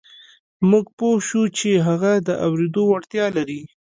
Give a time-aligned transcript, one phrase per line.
[0.69, 3.61] موږ پوه شوو چې هغه د اورېدو وړتيا لري.